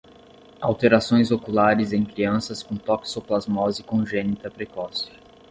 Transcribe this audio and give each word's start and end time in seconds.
Alterações 0.59 1.29
oculares 1.29 1.93
em 1.93 2.03
crianças 2.03 2.63
com 2.63 2.75
toxoplasmose 2.75 3.83
congênita 3.83 4.49
precoce 4.49 5.11